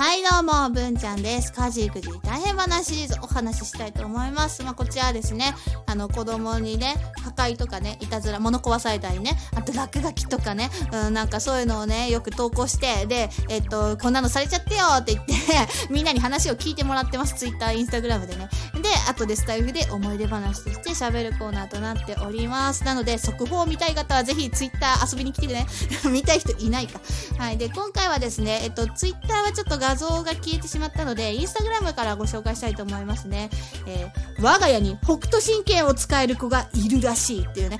[0.00, 1.52] はいどうも、文ちゃんです。
[1.52, 4.62] 家事育児大変話シリーズお話ししたいと思います。
[4.62, 15.34] まあ、こちらですね、あの、子供にね、破壊とかね、いたずら、物壊されたりね、あと落書きとかね、うん、なんかそういうのをね、よく投稿して、で、えっと、こんなのされちゃってよって言って、
[15.92, 17.34] みんなに話を聞いてもらってます。
[17.34, 18.48] Twitter、Instagram でね。
[18.80, 22.84] で、後でスタイフで思い出話として喋るコーナーとなっております。
[22.84, 25.66] なので、速報を見たい方はぜひ Twitter 遊びに来てね。
[26.10, 27.00] 見たい人いないか。
[27.40, 27.56] はい。
[27.56, 33.48] で、今回はですね、えっと、ツイッターはちょっと画像が消えてしまったので、インスタグラムからご紹介したいと思いますね。
[33.86, 37.78] えー我が家に北斗神拳を使える子がいるらしいっていうね。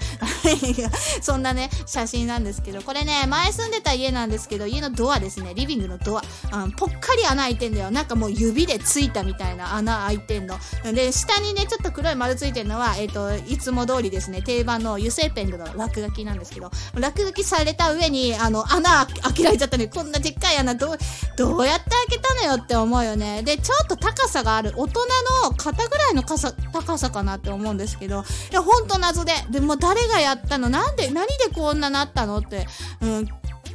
[1.20, 6.22] そんなね、写真なんですけど、これね、前住んでた家なんですけど、家のドアですね、リビングのドア。
[6.50, 7.90] あぽっかり穴開いてんだよ。
[7.90, 10.58] なんかもう指でついたみたいな穴開いてんの。
[10.92, 20.98] で、下にね、ちょっと黒い丸ついてるのは、えっ、と、いつも通りですね、定番の油性ペンの落書きなんですけど、落書きされた上に、あの、穴開けられちゃったのに、こんなでっかい穴どう、
[21.36, 23.42] どうやって開けたのよって思うよね。
[23.42, 24.72] で、ちょっと高さがある。
[24.76, 25.00] 大人
[25.44, 29.32] の肩ぐらいのかさ高さかなって思うんですけど、いや、ほんと謎で。
[29.50, 30.68] でも誰がやったの？
[30.68, 32.38] なんで、何でこんななったの？
[32.38, 32.66] って、
[33.00, 33.28] うん、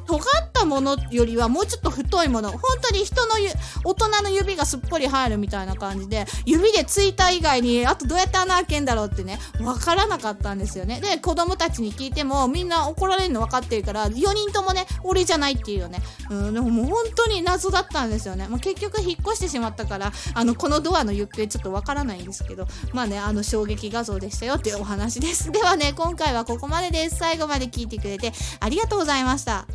[0.07, 2.51] 尖ったものよりはもうちょっと太いもの。
[2.51, 3.49] 本当に人のゆ、
[3.83, 11.01] 大人の指がすっぽり入るみたいな感じで、指でついた以外に、あとどうやって穴開けんだろうってね、わからなかったんですよね。
[11.01, 16.01] で、子供たちに聞いても、みんな怒られるの分かってるから、4人ともね、俺じゃないっていうよね。
[16.29, 18.47] うん、でももう本当に謎だったんですよね。
[18.47, 25.51] まあ、結局引っ越してしまったから、あの、このドアの行方ちょっとわからないんですけど、まあね、あの、衝撃画像でしたよっていうお話です。
[25.51, 27.17] ではね、今回はここまでです。
[27.17, 29.65] 最後まで聞いてくれてありがとうございました。